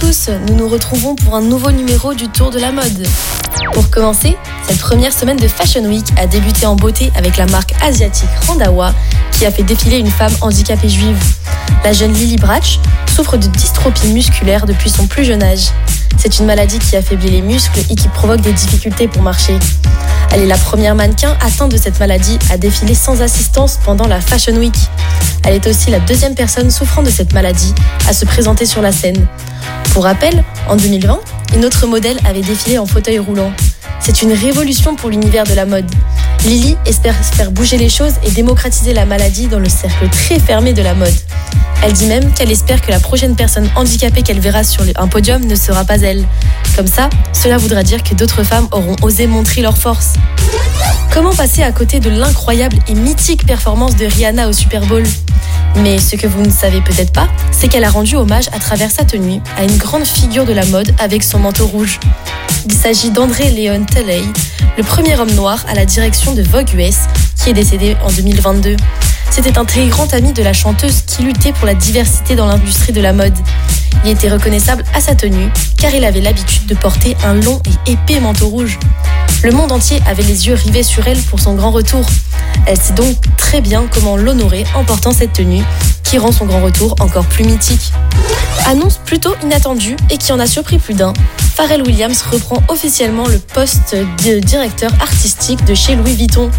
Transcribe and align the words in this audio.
tous, 0.00 0.28
nous 0.46 0.54
nous 0.54 0.68
retrouvons 0.68 1.14
pour 1.14 1.36
un 1.36 1.40
nouveau 1.40 1.70
numéro 1.70 2.12
du 2.12 2.28
Tour 2.28 2.50
de 2.50 2.58
la 2.58 2.70
mode. 2.70 3.06
Pour 3.72 3.88
commencer, 3.88 4.36
cette 4.68 4.78
première 4.78 5.12
semaine 5.12 5.38
de 5.38 5.48
Fashion 5.48 5.82
Week 5.84 6.04
a 6.18 6.26
débuté 6.26 6.66
en 6.66 6.76
beauté 6.76 7.10
avec 7.16 7.38
la 7.38 7.46
marque 7.46 7.72
asiatique 7.82 8.28
Randawa 8.46 8.92
qui 9.32 9.46
a 9.46 9.50
fait 9.50 9.62
défiler 9.62 9.98
une 9.98 10.10
femme 10.10 10.32
handicapée 10.42 10.90
juive. 10.90 11.18
La 11.82 11.94
jeune 11.94 12.12
Lily 12.12 12.36
Brach 12.36 12.78
souffre 13.14 13.38
de 13.38 13.46
dystrophie 13.46 14.08
musculaire 14.08 14.66
depuis 14.66 14.90
son 14.90 15.06
plus 15.06 15.24
jeune 15.24 15.42
âge. 15.42 15.68
C'est 16.18 16.38
une 16.40 16.46
maladie 16.46 16.78
qui 16.78 16.94
affaiblit 16.96 17.30
les 17.30 17.42
muscles 17.42 17.80
et 17.90 17.94
qui 17.94 18.08
provoque 18.08 18.42
des 18.42 18.52
difficultés 18.52 19.08
pour 19.08 19.22
marcher. 19.22 19.58
Elle 20.30 20.42
est 20.42 20.46
la 20.46 20.58
première 20.58 20.94
mannequin 20.94 21.36
atteinte 21.40 21.72
de 21.72 21.78
cette 21.78 21.98
maladie 22.00 22.38
à 22.50 22.58
défiler 22.58 22.94
sans 22.94 23.22
assistance 23.22 23.78
pendant 23.82 24.06
la 24.06 24.20
Fashion 24.20 24.56
Week. 24.56 24.76
Elle 25.44 25.54
est 25.54 25.66
aussi 25.66 25.90
la 25.90 26.00
deuxième 26.00 26.34
personne 26.34 26.70
souffrant 26.70 27.02
de 27.02 27.10
cette 27.10 27.32
maladie 27.32 27.74
à 28.06 28.12
se 28.12 28.26
présenter 28.26 28.66
sur 28.66 28.82
la 28.82 28.92
scène. 28.92 29.26
Pour 29.96 30.04
rappel, 30.04 30.44
en 30.68 30.76
2020, 30.76 31.20
une 31.54 31.64
autre 31.64 31.86
modèle 31.86 32.18
avait 32.26 32.42
défilé 32.42 32.76
en 32.76 32.84
fauteuil 32.84 33.18
roulant. 33.18 33.50
C'est 33.98 34.20
une 34.20 34.34
révolution 34.34 34.94
pour 34.94 35.08
l'univers 35.08 35.44
de 35.44 35.54
la 35.54 35.64
mode. 35.64 35.90
Lily 36.44 36.76
espère 36.84 37.14
faire 37.14 37.50
bouger 37.50 37.78
les 37.78 37.88
choses 37.88 38.12
et 38.22 38.30
démocratiser 38.30 38.92
la 38.92 39.06
maladie 39.06 39.46
dans 39.46 39.58
le 39.58 39.70
cercle 39.70 40.06
très 40.10 40.38
fermé 40.38 40.74
de 40.74 40.82
la 40.82 40.92
mode. 40.92 41.14
Elle 41.82 41.94
dit 41.94 42.04
même 42.04 42.30
qu'elle 42.34 42.52
espère 42.52 42.82
que 42.82 42.90
la 42.90 43.00
prochaine 43.00 43.36
personne 43.36 43.70
handicapée 43.74 44.20
qu'elle 44.20 44.38
verra 44.38 44.64
sur 44.64 44.84
un 44.96 45.08
podium 45.08 45.42
ne 45.42 45.54
sera 45.54 45.86
pas 45.86 45.96
elle. 45.96 46.26
Comme 46.76 46.88
ça, 46.88 47.08
cela 47.32 47.56
voudra 47.56 47.82
dire 47.82 48.02
que 48.02 48.14
d'autres 48.14 48.42
femmes 48.42 48.68
auront 48.72 48.96
osé 49.00 49.26
montrer 49.26 49.62
leur 49.62 49.78
force. 49.78 50.16
Comment 51.10 51.34
passer 51.34 51.62
à 51.62 51.72
côté 51.72 52.00
de 52.00 52.10
l'incroyable 52.10 52.76
et 52.86 52.94
mythique 52.94 53.46
performance 53.46 53.96
de 53.96 54.04
Rihanna 54.04 54.46
au 54.46 54.52
Super 54.52 54.84
Bowl? 54.84 55.04
Mais 55.76 55.98
ce 55.98 56.16
que 56.16 56.26
vous 56.26 56.42
ne 56.42 56.50
savez 56.50 56.80
peut-être 56.80 57.12
pas, 57.12 57.28
c'est 57.52 57.68
qu'elle 57.68 57.84
a 57.84 57.90
rendu 57.90 58.16
hommage 58.16 58.48
à 58.52 58.58
travers 58.58 58.90
sa 58.90 59.04
tenue 59.04 59.40
à 59.56 59.64
une 59.64 59.76
grande 59.76 60.04
figure 60.04 60.44
de 60.44 60.52
la 60.52 60.64
mode 60.66 60.94
avec 60.98 61.22
son 61.22 61.38
manteau 61.38 61.66
rouge. 61.66 62.00
Il 62.64 62.72
s'agit 62.72 63.10
d'André 63.10 63.50
Léon 63.50 63.84
Talley, 63.84 64.22
le 64.76 64.82
premier 64.82 65.18
homme 65.18 65.32
noir 65.32 65.64
à 65.68 65.74
la 65.74 65.84
direction 65.84 66.34
de 66.34 66.42
Vogue 66.42 66.72
US, 66.74 66.96
qui 67.36 67.50
est 67.50 67.54
décédé 67.54 67.96
en 68.02 68.10
2022. 68.10 68.76
C'était 69.30 69.58
un 69.58 69.64
très 69.64 69.86
grand 69.88 70.12
ami 70.14 70.32
de 70.32 70.42
la 70.42 70.52
chanteuse 70.52 71.02
qui 71.06 71.22
luttait 71.22 71.52
pour 71.52 71.66
la 71.66 71.74
diversité 71.74 72.36
dans 72.36 72.46
l'industrie 72.46 72.92
de 72.92 73.00
la 73.00 73.12
mode. 73.12 73.36
Il 74.04 74.10
était 74.10 74.28
reconnaissable 74.28 74.84
à 74.94 75.00
sa 75.00 75.14
tenue, 75.14 75.50
car 75.78 75.94
il 75.94 76.04
avait 76.04 76.20
l'habitude 76.20 76.66
de 76.66 76.74
porter 76.74 77.16
un 77.24 77.34
long 77.34 77.60
et 77.66 77.92
épais 77.92 78.20
manteau 78.20 78.48
rouge. 78.48 78.78
Le 79.42 79.52
monde 79.52 79.72
entier 79.72 80.00
avait 80.06 80.22
les 80.22 80.46
yeux 80.46 80.54
rivés 80.54 80.82
sur 80.82 81.06
elle 81.06 81.20
pour 81.20 81.40
son 81.40 81.54
grand 81.54 81.70
retour. 81.70 82.06
Elle 82.66 82.80
sait 82.80 82.94
donc 82.94 83.16
très 83.36 83.60
bien 83.60 83.86
comment 83.92 84.16
l'honorer 84.16 84.64
en 84.74 84.84
portant 84.84 85.12
cette 85.12 85.32
tenue, 85.32 85.62
qui 86.02 86.18
rend 86.18 86.32
son 86.32 86.46
grand 86.46 86.62
retour 86.62 86.96
encore 87.00 87.26
plus 87.26 87.44
mythique. 87.44 87.92
Annonce 88.66 88.98
plutôt 88.98 89.34
inattendue 89.42 89.96
et 90.10 90.18
qui 90.18 90.32
en 90.32 90.40
a 90.40 90.46
surpris 90.46 90.78
plus 90.78 90.94
d'un, 90.94 91.12
Pharrell 91.56 91.82
Williams 91.82 92.22
reprend 92.30 92.62
officiellement 92.68 93.26
le 93.28 93.38
poste 93.38 93.96
de 94.26 94.40
directeur 94.40 94.92
artistique 95.00 95.64
de 95.64 95.74
chez 95.74 95.94
Louis 95.94 96.14
Vuitton. 96.14 96.50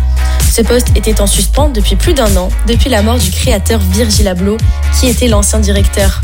Ce 0.51 0.63
poste 0.63 0.87
était 0.95 1.21
en 1.21 1.27
suspens 1.27 1.69
depuis 1.69 1.95
plus 1.95 2.15
d'un 2.15 2.35
an, 2.35 2.49
depuis 2.67 2.89
la 2.89 3.03
mort 3.03 3.19
du 3.19 3.29
créateur 3.29 3.79
Virgil 3.91 4.27
Abloh, 4.27 4.57
qui 4.99 5.07
était 5.07 5.27
l'ancien 5.27 5.59
directeur. 5.59 6.23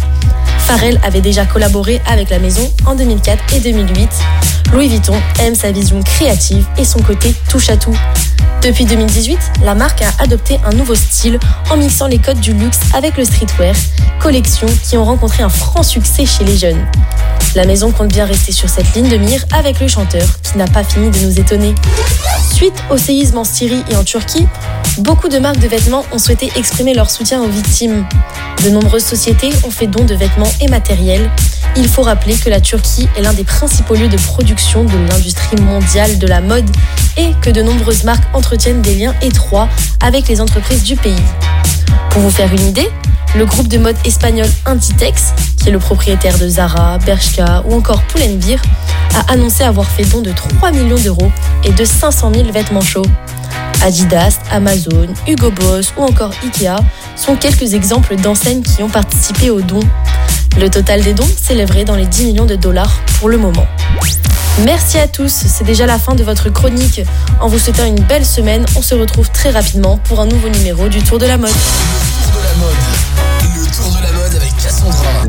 Pharrell 0.63 0.99
avait 1.03 1.21
déjà 1.21 1.45
collaboré 1.45 2.01
avec 2.07 2.29
la 2.29 2.39
maison 2.39 2.71
en 2.85 2.95
2004 2.95 3.53
et 3.53 3.59
2008. 3.59 4.09
Louis 4.71 4.87
Vuitton 4.87 5.15
aime 5.39 5.55
sa 5.55 5.71
vision 5.71 6.01
créative 6.01 6.65
et 6.77 6.85
son 6.85 6.99
côté 6.99 7.35
touche 7.49 7.69
à 7.69 7.77
tout. 7.77 7.95
Depuis 8.61 8.85
2018, 8.85 9.37
la 9.63 9.75
marque 9.75 10.01
a 10.01 10.11
adopté 10.19 10.57
un 10.65 10.71
nouveau 10.71 10.95
style 10.95 11.37
en 11.69 11.75
mixant 11.75 12.07
les 12.07 12.17
codes 12.17 12.39
du 12.39 12.53
luxe 12.53 12.79
avec 12.93 13.17
le 13.17 13.25
streetwear, 13.25 13.75
collections 14.19 14.69
qui 14.83 14.97
ont 14.97 15.03
rencontré 15.03 15.43
un 15.43 15.49
franc 15.49 15.83
succès 15.83 16.25
chez 16.25 16.45
les 16.45 16.57
jeunes. 16.57 16.85
La 17.55 17.65
maison 17.65 17.91
compte 17.91 18.07
bien 18.07 18.25
rester 18.25 18.53
sur 18.53 18.69
cette 18.69 18.95
ligne 18.95 19.09
de 19.09 19.17
mire 19.17 19.45
avec 19.53 19.79
le 19.81 19.87
chanteur 19.87 20.25
qui 20.41 20.57
n'a 20.57 20.65
pas 20.67 20.83
fini 20.83 21.11
de 21.11 21.19
nous 21.25 21.39
étonner. 21.39 21.75
Suite 22.53 22.73
au 22.89 22.97
séisme 22.97 23.37
en 23.37 23.43
Syrie 23.43 23.83
et 23.91 23.95
en 23.97 24.03
Turquie, 24.05 24.47
beaucoup 24.99 25.27
de 25.27 25.39
marques 25.39 25.59
de 25.59 25.67
vêtements 25.67 26.05
ont 26.11 26.17
souhaité 26.17 26.51
exprimer 26.55 26.93
leur 26.93 27.09
soutien 27.09 27.41
aux 27.41 27.47
victimes. 27.47 28.05
De 28.63 28.69
nombreuses 28.69 29.05
sociétés 29.05 29.49
ont 29.65 29.71
fait 29.71 29.87
don 29.87 30.03
de 30.05 30.13
vêtements 30.13 30.51
et 30.61 30.67
matériel. 30.67 31.29
Il 31.75 31.87
faut 31.87 32.03
rappeler 32.03 32.35
que 32.35 32.49
la 32.49 32.61
Turquie 32.61 33.07
est 33.17 33.21
l'un 33.21 33.33
des 33.33 33.43
principaux 33.43 33.95
lieux 33.95 34.07
de 34.07 34.17
production 34.17 34.83
de 34.83 34.97
l'industrie 35.09 35.59
mondiale 35.61 36.19
de 36.19 36.27
la 36.27 36.41
mode 36.41 36.69
et 37.17 37.31
que 37.41 37.49
de 37.49 37.61
nombreuses 37.61 38.03
marques 38.03 38.23
entretiennent 38.33 38.81
des 38.81 38.95
liens 38.95 39.15
étroits 39.21 39.67
avec 40.01 40.27
les 40.27 40.39
entreprises 40.39 40.83
du 40.83 40.95
pays. 40.95 41.15
Pour 42.11 42.21
vous 42.21 42.31
faire 42.31 42.51
une 42.53 42.67
idée, 42.67 42.89
le 43.35 43.45
groupe 43.45 43.67
de 43.67 43.79
mode 43.79 43.95
espagnol 44.05 44.47
Inditex, 44.65 45.33
qui 45.57 45.69
est 45.69 45.71
le 45.71 45.79
propriétaire 45.79 46.37
de 46.37 46.47
Zara, 46.47 46.99
Bershka 46.99 47.63
ou 47.65 47.73
encore 47.73 48.03
Pull&Bear, 48.03 48.61
a 49.15 49.33
annoncé 49.33 49.63
avoir 49.63 49.87
fait 49.87 50.03
don 50.05 50.21
de 50.21 50.31
3 50.31 50.71
millions 50.71 50.99
d'euros 50.99 51.31
et 51.63 51.71
de 51.71 51.83
500 51.83 52.31
000 52.35 52.51
vêtements 52.51 52.81
chauds. 52.81 53.05
Adidas, 53.83 54.39
Amazon, 54.49 55.07
Hugo 55.27 55.51
Boss 55.51 55.93
ou 55.97 56.03
encore 56.03 56.31
Ikea 56.41 56.77
sont 57.17 57.35
quelques 57.35 57.73
exemples 57.73 58.15
d'enseignes 58.15 58.61
qui 58.61 58.81
ont 58.81 58.89
participé 58.89 59.49
aux 59.49 59.61
dons. 59.61 59.81
Le 60.57 60.69
total 60.69 61.01
des 61.01 61.13
dons 61.13 61.27
s'élèverait 61.41 61.83
dans 61.83 61.95
les 61.95 62.05
10 62.05 62.27
millions 62.27 62.45
de 62.45 62.55
dollars 62.55 63.01
pour 63.19 63.27
le 63.27 63.37
moment. 63.37 63.67
Merci 64.65 64.99
à 64.99 65.07
tous, 65.07 65.31
c'est 65.31 65.65
déjà 65.65 65.85
la 65.85 65.99
fin 65.99 66.15
de 66.15 66.23
votre 66.23 66.49
chronique. 66.49 67.01
En 67.41 67.47
vous 67.47 67.59
souhaitant 67.59 67.85
une 67.85 68.01
belle 68.01 68.25
semaine, 68.25 68.65
on 68.77 68.81
se 68.81 68.95
retrouve 68.95 69.29
très 69.31 69.49
rapidement 69.49 69.97
pour 69.97 70.21
un 70.21 70.27
nouveau 70.27 70.47
numéro 70.47 70.87
du 70.87 71.03
Tour 71.03 71.19
de 71.19 71.25
la 71.25 71.37
mode. 71.37 71.49
Tour 71.49 71.57
de 73.97 74.03
la 74.03 74.11
mode, 74.13 74.35
avec 74.35 74.55
Cassandra. 74.57 75.13